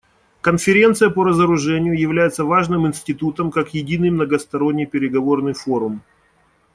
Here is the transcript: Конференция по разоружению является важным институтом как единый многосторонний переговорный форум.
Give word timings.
Конференция 0.41 1.11
по 1.11 1.23
разоружению 1.23 1.93
является 1.95 2.43
важным 2.43 2.87
институтом 2.87 3.51
как 3.51 3.75
единый 3.75 4.09
многосторонний 4.09 4.87
переговорный 4.87 5.53
форум. 5.53 6.01